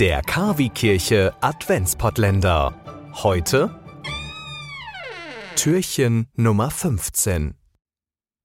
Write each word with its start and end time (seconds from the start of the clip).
Der 0.00 0.20
Kavi-Kirche 0.20 1.32
Adventspottländer. 1.40 2.74
Heute 3.14 3.80
Türchen 5.56 6.26
Nummer 6.34 6.70
15. 6.70 7.54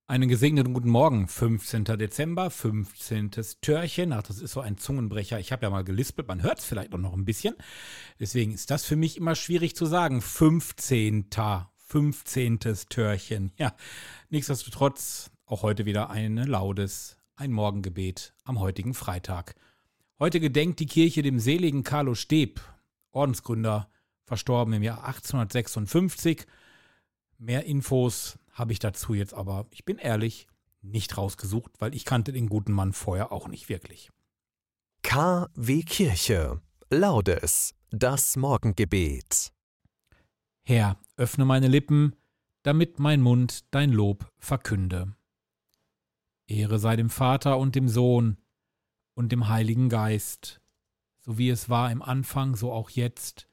Einen 0.07 0.29
gesegneten 0.29 0.73
guten 0.73 0.87
Morgen, 0.87 1.27
15. 1.27 1.83
Dezember, 1.83 2.51
15. 2.51 3.31
Türchen. 3.59 4.13
Ach, 4.13 4.23
das 4.23 4.39
ist 4.39 4.53
so 4.53 4.61
ein 4.61 4.77
Zungenbrecher. 4.77 5.41
Ich 5.41 5.51
habe 5.51 5.63
ja 5.63 5.69
mal 5.69 5.83
gelispelt, 5.83 6.29
man 6.29 6.41
hört 6.41 6.59
es 6.59 6.65
vielleicht 6.65 6.93
auch 6.93 6.99
noch 6.99 7.13
ein 7.13 7.25
bisschen. 7.25 7.55
Deswegen 8.17 8.53
ist 8.53 8.71
das 8.71 8.85
für 8.85 8.95
mich 8.95 9.17
immer 9.17 9.35
schwierig 9.35 9.75
zu 9.75 9.85
sagen. 9.85 10.21
15. 10.21 11.25
15. 11.75 12.59
Türchen. 12.87 13.51
Ja, 13.57 13.75
nichtsdestotrotz 14.29 15.31
auch 15.45 15.63
heute 15.63 15.83
wieder 15.83 16.11
eine 16.11 16.45
Laudes, 16.45 17.17
ein 17.35 17.51
Morgengebet 17.51 18.33
am 18.45 18.61
heutigen 18.61 18.93
Freitag. 18.93 19.55
Heute 20.21 20.39
gedenkt 20.39 20.79
die 20.79 20.85
Kirche 20.85 21.23
dem 21.23 21.39
seligen 21.39 21.81
Carlo 21.81 22.13
Steb, 22.13 22.61
Ordensgründer, 23.09 23.89
verstorben 24.23 24.71
im 24.71 24.83
Jahr 24.83 25.03
1856. 25.03 26.45
Mehr 27.39 27.65
Infos 27.65 28.37
habe 28.51 28.71
ich 28.71 28.77
dazu 28.77 29.15
jetzt 29.15 29.33
aber, 29.33 29.65
ich 29.71 29.83
bin 29.83 29.97
ehrlich, 29.97 30.45
nicht 30.83 31.17
rausgesucht, 31.17 31.71
weil 31.79 31.95
ich 31.95 32.05
kannte 32.05 32.33
den 32.33 32.49
guten 32.49 32.71
Mann 32.71 32.93
vorher 32.93 33.31
auch 33.31 33.47
nicht 33.47 33.67
wirklich. 33.67 34.11
KW 35.01 35.81
Kirche. 35.81 36.61
Laudes. 36.91 37.73
Das 37.89 38.37
Morgengebet. 38.37 39.51
Herr, 40.61 40.99
öffne 41.17 41.45
meine 41.45 41.67
Lippen, 41.67 42.15
damit 42.61 42.99
mein 42.99 43.21
Mund 43.21 43.65
dein 43.71 43.91
Lob 43.91 44.31
verkünde. 44.37 45.15
Ehre 46.45 46.77
sei 46.77 46.95
dem 46.95 47.09
Vater 47.09 47.57
und 47.57 47.73
dem 47.73 47.89
Sohn 47.89 48.37
und 49.21 49.31
dem 49.31 49.49
Heiligen 49.49 49.87
Geist, 49.87 50.61
so 51.19 51.37
wie 51.37 51.51
es 51.51 51.69
war 51.69 51.91
im 51.91 52.01
Anfang, 52.01 52.55
so 52.55 52.71
auch 52.71 52.89
jetzt 52.89 53.47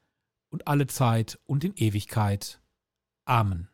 und 0.49 0.67
alle 0.67 0.87
Zeit 0.87 1.39
und 1.45 1.63
in 1.63 1.75
Ewigkeit. 1.75 2.59
Amen. 3.25 3.69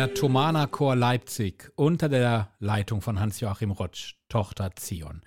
Der 0.00 0.14
Thomaner 0.14 0.66
Chor 0.66 0.96
Leipzig 0.96 1.70
unter 1.76 2.08
der 2.08 2.54
Leitung 2.58 3.02
von 3.02 3.20
Hans-Joachim 3.20 3.70
Rotsch, 3.70 4.14
Tochter 4.30 4.74
Zion, 4.74 5.20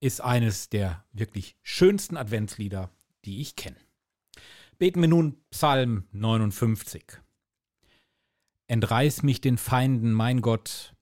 ist 0.00 0.22
eines 0.22 0.70
der 0.70 1.04
wirklich 1.12 1.58
schönsten 1.62 2.16
Adventslieder, 2.16 2.90
die 3.26 3.42
ich 3.42 3.56
kenne. 3.56 3.76
Beten 4.78 5.02
wir 5.02 5.08
nun 5.08 5.36
Psalm 5.50 6.08
59. 6.12 7.04
Entreiß 8.68 9.22
mich 9.22 9.42
den 9.42 9.58
Feinden, 9.58 10.12
mein 10.12 10.40
Gott, 10.40 10.96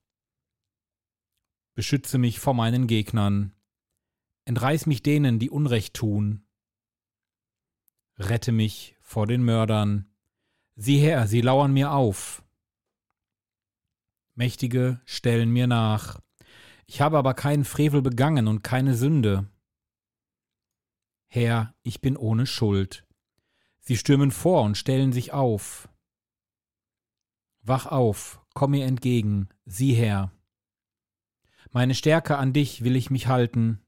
beschütze 1.77 2.19
mich 2.19 2.41
vor 2.41 2.55
meinen 2.55 2.89
Gegnern, 2.89 3.53
entreiß 4.45 4.87
mich 4.87 5.05
denen, 5.05 5.39
die 5.39 5.51
Unrecht 5.51 5.95
tun, 5.95 6.45
rette 8.19 8.51
mich 8.51 8.97
vor 9.03 9.29
den 9.29 9.45
Mördern, 9.45 10.13
sieh 10.75 10.99
her, 10.99 11.29
sie 11.29 11.43
lauern 11.43 11.73
mir 11.73 11.93
auf, 11.93 12.44
Mächtige 14.35 15.01
stellen 15.05 15.51
mir 15.51 15.67
nach. 15.67 16.21
Ich 16.87 17.01
habe 17.01 17.19
aber 17.19 17.35
keinen 17.35 17.65
Frevel 17.65 18.03
begangen 18.03 18.49
und 18.49 18.63
keine 18.63 18.95
Sünde. 18.95 19.49
Herr, 21.27 21.75
ich 21.83 22.01
bin 22.01 22.17
ohne 22.17 22.47
Schuld. 22.47 23.07
Sie 23.81 23.97
stürmen 23.97 24.31
vor 24.31 24.63
und 24.63 24.77
stellen 24.77 25.13
sich 25.13 25.33
auf. 25.33 25.89
Wach 27.63 27.87
auf, 27.87 28.41
komm 28.55 28.73
mir 28.73 28.87
entgegen, 28.87 29.49
sieh 29.65 29.95
her. 29.95 30.33
Meine 31.71 31.95
Stärke 31.95 32.37
an 32.37 32.53
dich 32.53 32.85
will 32.85 32.95
ich 32.97 33.11
mich 33.11 33.27
halten, 33.27 33.81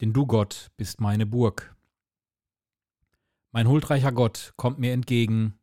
denn 0.00 0.12
du 0.12 0.26
Gott 0.26 0.70
bist 0.76 1.00
meine 1.00 1.26
Burg. 1.26 1.76
Mein 3.50 3.68
huldreicher 3.68 4.12
Gott 4.12 4.54
kommt 4.56 4.78
mir 4.78 4.92
entgegen, 4.92 5.58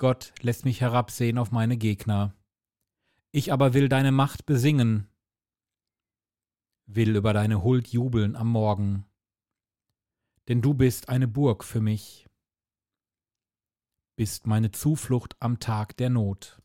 Gott 0.00 0.32
lässt 0.40 0.64
mich 0.64 0.80
herabsehen 0.80 1.36
auf 1.36 1.50
meine 1.50 1.76
Gegner. 1.76 2.34
Ich 3.32 3.52
aber 3.52 3.74
will 3.74 3.90
deine 3.90 4.12
Macht 4.12 4.46
besingen, 4.46 5.06
will 6.86 7.14
über 7.14 7.34
deine 7.34 7.62
Huld 7.62 7.88
jubeln 7.88 8.34
am 8.34 8.48
Morgen. 8.48 9.04
Denn 10.48 10.62
du 10.62 10.72
bist 10.72 11.10
eine 11.10 11.28
Burg 11.28 11.64
für 11.64 11.82
mich, 11.82 12.30
bist 14.16 14.46
meine 14.46 14.70
Zuflucht 14.70 15.36
am 15.38 15.58
Tag 15.58 15.98
der 15.98 16.08
Not. 16.08 16.62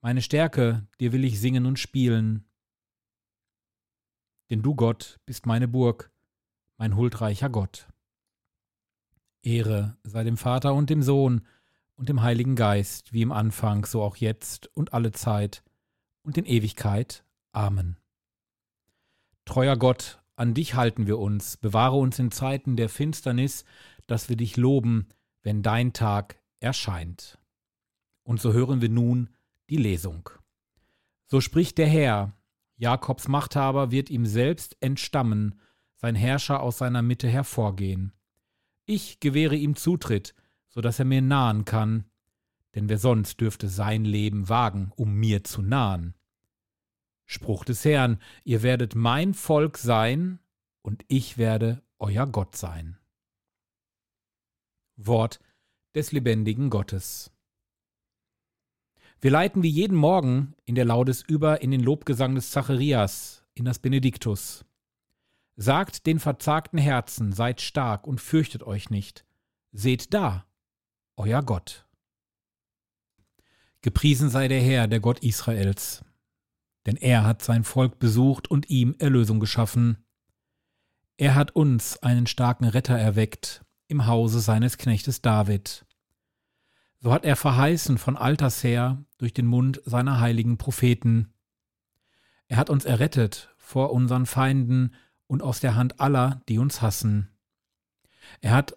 Meine 0.00 0.22
Stärke, 0.22 0.86
dir 1.00 1.12
will 1.12 1.24
ich 1.24 1.40
singen 1.40 1.66
und 1.66 1.80
spielen. 1.80 2.44
Denn 4.50 4.62
du, 4.62 4.76
Gott, 4.76 5.18
bist 5.26 5.46
meine 5.46 5.66
Burg, 5.66 6.12
mein 6.76 6.94
huldreicher 6.94 7.50
Gott. 7.50 7.88
Ehre 9.42 9.98
sei 10.04 10.22
dem 10.22 10.36
Vater 10.36 10.74
und 10.74 10.90
dem 10.90 11.02
Sohn 11.02 11.44
und 11.96 12.08
dem 12.08 12.22
Heiligen 12.22 12.56
Geist, 12.56 13.12
wie 13.12 13.22
im 13.22 13.32
Anfang, 13.32 13.84
so 13.84 14.02
auch 14.02 14.16
jetzt 14.16 14.68
und 14.76 14.92
alle 14.92 15.12
Zeit 15.12 15.62
und 16.22 16.36
in 16.38 16.44
Ewigkeit. 16.44 17.24
Amen. 17.52 17.96
Treuer 19.44 19.76
Gott, 19.76 20.22
an 20.36 20.54
dich 20.54 20.74
halten 20.74 21.06
wir 21.06 21.18
uns, 21.18 21.56
bewahre 21.56 21.96
uns 21.96 22.18
in 22.18 22.30
Zeiten 22.30 22.76
der 22.76 22.88
Finsternis, 22.88 23.64
dass 24.06 24.28
wir 24.28 24.36
dich 24.36 24.56
loben, 24.56 25.08
wenn 25.42 25.62
dein 25.62 25.92
Tag 25.92 26.40
erscheint. 26.60 27.38
Und 28.24 28.40
so 28.40 28.52
hören 28.52 28.80
wir 28.80 28.88
nun 28.88 29.30
die 29.70 29.76
Lesung. 29.76 30.30
So 31.26 31.40
spricht 31.40 31.78
der 31.78 31.86
Herr, 31.86 32.32
Jakobs 32.76 33.28
Machthaber 33.28 33.90
wird 33.90 34.10
ihm 34.10 34.26
selbst 34.26 34.76
entstammen, 34.80 35.60
sein 35.96 36.14
Herrscher 36.14 36.60
aus 36.60 36.78
seiner 36.78 37.02
Mitte 37.02 37.28
hervorgehen. 37.28 38.12
Ich 38.86 39.20
gewähre 39.20 39.56
ihm 39.56 39.76
Zutritt, 39.76 40.34
so 40.74 40.80
dass 40.80 40.98
er 40.98 41.04
mir 41.04 41.22
nahen 41.22 41.64
kann, 41.64 42.04
denn 42.74 42.88
wer 42.88 42.98
sonst 42.98 43.40
dürfte 43.40 43.68
sein 43.68 44.04
Leben 44.04 44.48
wagen, 44.48 44.90
um 44.96 45.14
mir 45.14 45.44
zu 45.44 45.62
nahen? 45.62 46.14
Spruch 47.26 47.64
des 47.64 47.84
Herrn, 47.84 48.18
ihr 48.42 48.64
werdet 48.64 48.96
mein 48.96 49.34
Volk 49.34 49.78
sein, 49.78 50.40
und 50.82 51.04
ich 51.06 51.38
werde 51.38 51.80
euer 51.98 52.26
Gott 52.26 52.56
sein. 52.56 52.98
Wort 54.96 55.38
des 55.94 56.10
lebendigen 56.10 56.70
Gottes. 56.70 57.30
Wir 59.20 59.30
leiten 59.30 59.62
wie 59.62 59.70
jeden 59.70 59.96
Morgen 59.96 60.54
in 60.64 60.74
der 60.74 60.84
Laudes 60.84 61.22
über 61.22 61.62
in 61.62 61.70
den 61.70 61.80
Lobgesang 61.80 62.34
des 62.34 62.50
Zacharias, 62.50 63.46
in 63.54 63.64
das 63.64 63.78
Benediktus. 63.78 64.66
Sagt 65.54 66.06
den 66.06 66.18
verzagten 66.18 66.80
Herzen, 66.80 67.32
seid 67.32 67.60
stark 67.60 68.08
und 68.08 68.20
fürchtet 68.20 68.64
euch 68.64 68.90
nicht. 68.90 69.24
Seht 69.72 70.12
da, 70.12 70.44
euer 71.16 71.42
Gott. 71.42 71.86
Gepriesen 73.82 74.30
sei 74.30 74.48
der 74.48 74.60
Herr, 74.60 74.88
der 74.88 75.00
Gott 75.00 75.20
Israels. 75.20 76.04
Denn 76.86 76.96
er 76.96 77.24
hat 77.24 77.42
sein 77.42 77.64
Volk 77.64 77.98
besucht 77.98 78.48
und 78.48 78.70
ihm 78.70 78.94
Erlösung 78.98 79.40
geschaffen. 79.40 80.04
Er 81.16 81.34
hat 81.34 81.52
uns 81.52 82.02
einen 82.02 82.26
starken 82.26 82.64
Retter 82.64 82.98
erweckt 82.98 83.64
im 83.88 84.06
Hause 84.06 84.40
seines 84.40 84.78
Knechtes 84.78 85.22
David. 85.22 85.86
So 87.00 87.12
hat 87.12 87.24
er 87.24 87.36
verheißen 87.36 87.98
von 87.98 88.16
alters 88.16 88.64
her 88.64 89.04
durch 89.18 89.34
den 89.34 89.46
Mund 89.46 89.82
seiner 89.84 90.20
heiligen 90.20 90.56
Propheten. 90.56 91.34
Er 92.48 92.56
hat 92.56 92.70
uns 92.70 92.84
errettet 92.84 93.54
vor 93.58 93.92
unseren 93.92 94.26
Feinden 94.26 94.94
und 95.26 95.42
aus 95.42 95.60
der 95.60 95.74
Hand 95.74 96.00
aller, 96.00 96.42
die 96.48 96.58
uns 96.58 96.80
hassen. 96.80 97.28
Er 98.40 98.52
hat 98.52 98.76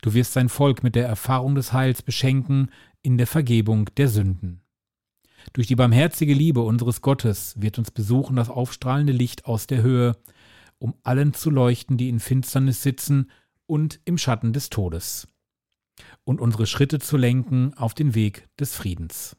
Du 0.00 0.14
wirst 0.14 0.32
sein 0.32 0.48
Volk 0.48 0.82
mit 0.82 0.94
der 0.94 1.06
Erfahrung 1.06 1.54
des 1.54 1.72
Heils 1.72 2.02
beschenken 2.02 2.70
in 3.02 3.18
der 3.18 3.26
Vergebung 3.26 3.86
der 3.96 4.08
Sünden. 4.08 4.62
Durch 5.52 5.66
die 5.66 5.76
barmherzige 5.76 6.34
Liebe 6.34 6.60
unseres 6.60 7.00
Gottes 7.00 7.60
wird 7.60 7.78
uns 7.78 7.90
besuchen 7.90 8.36
das 8.36 8.48
aufstrahlende 8.48 9.12
Licht 9.12 9.44
aus 9.46 9.66
der 9.66 9.82
Höhe, 9.82 10.16
um 10.78 10.94
allen 11.02 11.34
zu 11.34 11.50
leuchten, 11.50 11.96
die 11.96 12.08
in 12.08 12.20
Finsternis 12.20 12.82
sitzen 12.82 13.30
und 13.66 14.00
im 14.04 14.18
Schatten 14.18 14.52
des 14.52 14.70
Todes, 14.70 15.28
und 16.24 16.40
unsere 16.40 16.66
Schritte 16.66 16.98
zu 16.98 17.16
lenken 17.16 17.74
auf 17.74 17.94
den 17.94 18.14
Weg 18.14 18.48
des 18.58 18.74
Friedens. 18.74 19.36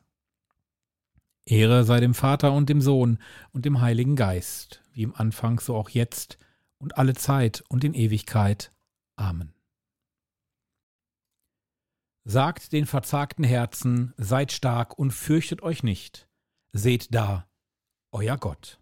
Ehre 1.45 1.83
sei 1.83 1.99
dem 1.99 2.13
Vater 2.13 2.53
und 2.53 2.69
dem 2.69 2.81
Sohn 2.81 3.19
und 3.51 3.65
dem 3.65 3.81
Heiligen 3.81 4.15
Geist, 4.15 4.81
wie 4.93 5.03
im 5.03 5.13
Anfang 5.13 5.59
so 5.59 5.75
auch 5.75 5.89
jetzt 5.89 6.37
und 6.77 6.97
alle 6.97 7.15
Zeit 7.15 7.63
und 7.67 7.83
in 7.83 7.93
Ewigkeit. 7.93 8.71
Amen. 9.17 9.53
Sagt 12.25 12.71
den 12.71 12.85
verzagten 12.85 13.43
Herzen, 13.43 14.13
seid 14.17 14.51
stark 14.51 14.97
und 14.97 15.11
fürchtet 15.11 15.61
euch 15.61 15.83
nicht. 15.83 16.27
Seht 16.71 17.13
da, 17.13 17.47
euer 18.11 18.37
Gott. 18.37 18.79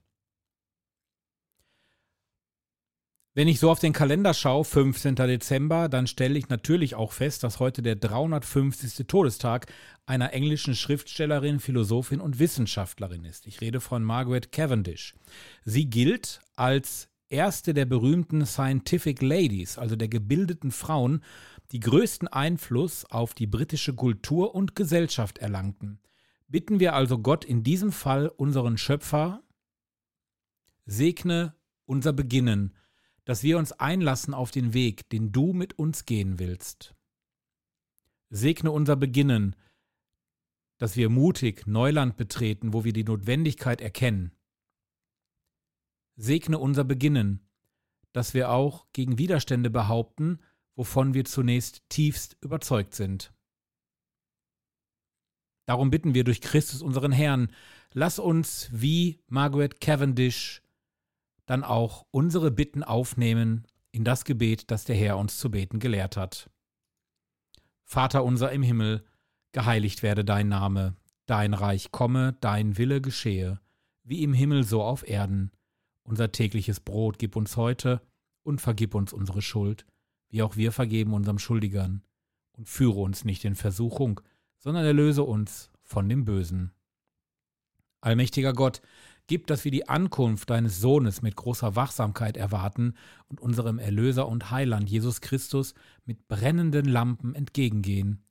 Wenn 3.33 3.47
ich 3.47 3.59
so 3.59 3.71
auf 3.71 3.79
den 3.79 3.93
Kalender 3.93 4.33
schaue, 4.33 4.65
15. 4.65 5.15
Dezember, 5.15 5.87
dann 5.87 6.05
stelle 6.05 6.37
ich 6.37 6.49
natürlich 6.49 6.95
auch 6.95 7.13
fest, 7.13 7.43
dass 7.43 7.59
heute 7.59 7.81
der 7.81 7.95
350. 7.95 9.07
Todestag 9.07 9.71
einer 10.05 10.33
englischen 10.33 10.75
Schriftstellerin, 10.75 11.61
Philosophin 11.61 12.19
und 12.19 12.39
Wissenschaftlerin 12.39 13.23
ist. 13.23 13.47
Ich 13.47 13.61
rede 13.61 13.79
von 13.79 14.03
Margaret 14.03 14.51
Cavendish. 14.51 15.15
Sie 15.63 15.89
gilt 15.89 16.41
als 16.57 17.07
erste 17.29 17.73
der 17.73 17.85
berühmten 17.85 18.45
Scientific 18.45 19.21
Ladies, 19.21 19.77
also 19.77 19.95
der 19.95 20.09
gebildeten 20.09 20.71
Frauen, 20.71 21.23
die 21.71 21.79
größten 21.79 22.27
Einfluss 22.27 23.05
auf 23.05 23.33
die 23.33 23.47
britische 23.47 23.95
Kultur 23.95 24.53
und 24.53 24.75
Gesellschaft 24.75 25.37
erlangten. 25.37 25.99
Bitten 26.47 26.79
wir 26.79 26.93
also 26.93 27.19
Gott 27.19 27.45
in 27.45 27.63
diesem 27.63 27.91
Fall 27.93 28.27
unseren 28.27 28.77
Schöpfer, 28.77 29.41
segne 30.85 31.55
unser 31.85 32.11
Beginnen, 32.11 32.75
dass 33.23 33.43
wir 33.43 33.57
uns 33.57 33.71
einlassen 33.71 34.33
auf 34.33 34.51
den 34.51 34.73
Weg, 34.73 35.09
den 35.09 35.31
du 35.31 35.53
mit 35.53 35.79
uns 35.79 36.05
gehen 36.05 36.39
willst. 36.39 36.93
Segne 38.29 38.71
unser 38.71 38.95
Beginnen, 38.95 39.55
dass 40.77 40.97
wir 40.97 41.09
mutig 41.09 41.67
Neuland 41.67 42.17
betreten, 42.17 42.73
wo 42.73 42.83
wir 42.83 42.91
die 42.91 43.03
Notwendigkeit 43.03 43.81
erkennen. 43.81 44.35
Segne 46.15 46.57
unser 46.57 46.83
Beginnen, 46.83 47.47
dass 48.11 48.33
wir 48.33 48.49
auch 48.49 48.87
gegen 48.91 49.17
Widerstände 49.17 49.69
behaupten, 49.69 50.39
wovon 50.75 51.13
wir 51.13 51.25
zunächst 51.25 51.81
tiefst 51.89 52.37
überzeugt 52.41 52.95
sind. 52.95 53.33
Darum 55.67 55.89
bitten 55.89 56.13
wir 56.13 56.23
durch 56.23 56.41
Christus 56.41 56.81
unseren 56.81 57.11
Herrn, 57.11 57.51
lass 57.93 58.19
uns 58.19 58.69
wie 58.71 59.21
Margaret 59.27 59.79
Cavendish 59.79 60.61
dann 61.45 61.63
auch 61.63 62.05
unsere 62.11 62.51
Bitten 62.51 62.83
aufnehmen 62.83 63.67
in 63.91 64.03
das 64.03 64.25
Gebet, 64.25 64.71
das 64.71 64.85
der 64.85 64.95
Herr 64.95 65.17
uns 65.17 65.37
zu 65.37 65.51
beten 65.51 65.79
gelehrt 65.79 66.17
hat. 66.17 66.49
Vater 67.83 68.23
unser 68.23 68.51
im 68.51 68.63
Himmel, 68.63 69.05
geheiligt 69.51 70.01
werde 70.01 70.23
dein 70.23 70.47
Name, 70.47 70.95
dein 71.25 71.53
Reich 71.53 71.91
komme, 71.91 72.37
dein 72.39 72.77
Wille 72.77 73.01
geschehe, 73.01 73.59
wie 74.03 74.23
im 74.23 74.33
Himmel 74.33 74.63
so 74.63 74.81
auf 74.81 75.07
Erden. 75.07 75.51
Unser 76.03 76.31
tägliches 76.31 76.79
Brot 76.79 77.19
gib 77.19 77.35
uns 77.35 77.57
heute 77.57 78.01
und 78.43 78.61
vergib 78.61 78.95
uns 78.95 79.13
unsere 79.13 79.41
Schuld, 79.41 79.85
wie 80.31 80.41
auch 80.41 80.55
wir 80.55 80.71
vergeben 80.71 81.13
unserem 81.13 81.39
Schuldigern. 81.39 82.01
Und 82.53 82.67
führe 82.67 82.99
uns 82.99 83.23
nicht 83.23 83.45
in 83.45 83.55
Versuchung, 83.55 84.21
sondern 84.57 84.85
erlöse 84.85 85.23
uns 85.23 85.71
von 85.83 86.09
dem 86.09 86.25
Bösen. 86.25 86.71
Allmächtiger 88.01 88.53
Gott, 88.53 88.81
Gib, 89.31 89.47
dass 89.47 89.63
wir 89.63 89.71
die 89.71 89.87
Ankunft 89.87 90.49
deines 90.49 90.81
Sohnes 90.81 91.21
mit 91.21 91.37
großer 91.37 91.77
Wachsamkeit 91.77 92.35
erwarten 92.35 92.95
und 93.29 93.39
unserem 93.39 93.79
Erlöser 93.79 94.27
und 94.27 94.51
Heiland 94.51 94.89
Jesus 94.89 95.21
Christus 95.21 95.73
mit 96.03 96.27
brennenden 96.27 96.85
Lampen 96.85 97.33
entgegengehen. 97.33 98.25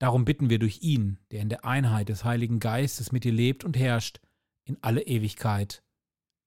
Darum 0.00 0.24
bitten 0.24 0.50
wir 0.50 0.58
durch 0.58 0.82
ihn, 0.82 1.20
der 1.30 1.40
in 1.40 1.48
der 1.48 1.64
Einheit 1.64 2.08
des 2.08 2.24
Heiligen 2.24 2.58
Geistes 2.58 3.12
mit 3.12 3.22
dir 3.22 3.32
lebt 3.32 3.62
und 3.62 3.76
herrscht, 3.76 4.20
in 4.64 4.76
alle 4.80 5.02
Ewigkeit. 5.02 5.84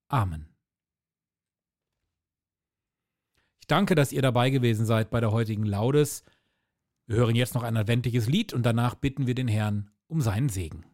Amen. 0.09 0.54
Danke, 3.67 3.95
dass 3.95 4.11
ihr 4.11 4.21
dabei 4.21 4.49
gewesen 4.49 4.85
seid 4.85 5.09
bei 5.09 5.19
der 5.19 5.31
heutigen 5.31 5.65
Laudes. 5.65 6.23
Wir 7.07 7.17
hören 7.17 7.35
jetzt 7.35 7.55
noch 7.55 7.63
ein 7.63 7.77
adventliches 7.77 8.27
Lied 8.27 8.53
und 8.53 8.63
danach 8.63 8.95
bitten 8.95 9.27
wir 9.27 9.35
den 9.35 9.47
Herrn 9.47 9.91
um 10.07 10.21
seinen 10.21 10.49
Segen. 10.49 10.85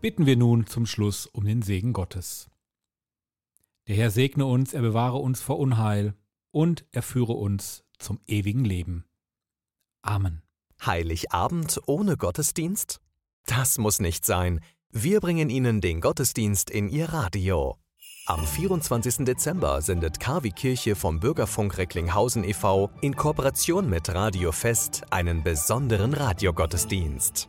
Bitten 0.00 0.26
wir 0.26 0.36
nun 0.36 0.66
zum 0.66 0.86
Schluss 0.86 1.26
um 1.26 1.44
den 1.44 1.62
Segen 1.62 1.92
Gottes. 1.92 2.48
Der 3.88 3.96
Herr 3.96 4.10
segne 4.10 4.46
uns, 4.46 4.72
er 4.72 4.82
bewahre 4.82 5.18
uns 5.18 5.40
vor 5.40 5.58
Unheil 5.58 6.14
und 6.50 6.84
er 6.92 7.02
führe 7.02 7.32
uns 7.32 7.84
zum 7.98 8.20
ewigen 8.26 8.64
Leben. 8.64 9.04
Amen. 10.02 10.42
Heiligabend 10.84 11.80
ohne 11.86 12.16
Gottesdienst? 12.16 13.00
Das 13.46 13.78
muss 13.78 14.00
nicht 14.00 14.24
sein. 14.24 14.60
Wir 14.90 15.20
bringen 15.20 15.50
Ihnen 15.50 15.80
den 15.80 16.00
Gottesdienst 16.00 16.70
in 16.70 16.88
Ihr 16.88 17.10
Radio. 17.10 17.76
Am 18.26 18.46
24. 18.46 19.24
Dezember 19.24 19.82
sendet 19.82 20.20
KW 20.20 20.50
Kirche 20.50 20.94
vom 20.94 21.20
Bürgerfunk 21.20 21.76
Recklinghausen 21.78 22.44
e.V. 22.44 22.90
in 23.00 23.16
Kooperation 23.16 23.88
mit 23.90 24.08
Radio 24.08 24.52
Fest 24.52 25.02
einen 25.10 25.42
besonderen 25.42 26.14
Radiogottesdienst. 26.14 27.48